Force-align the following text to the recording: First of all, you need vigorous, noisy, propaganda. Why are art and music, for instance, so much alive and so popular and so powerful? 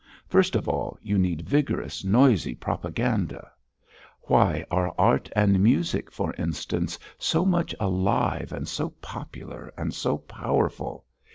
First 0.27 0.55
of 0.55 0.67
all, 0.67 0.97
you 1.03 1.19
need 1.19 1.47
vigorous, 1.47 2.03
noisy, 2.03 2.55
propaganda. 2.55 3.51
Why 4.23 4.65
are 4.71 4.95
art 4.97 5.29
and 5.35 5.59
music, 5.61 6.09
for 6.09 6.33
instance, 6.39 6.97
so 7.19 7.45
much 7.45 7.75
alive 7.79 8.51
and 8.51 8.67
so 8.67 8.89
popular 9.03 9.71
and 9.77 9.93
so 9.93 10.17
powerful? 10.17 11.05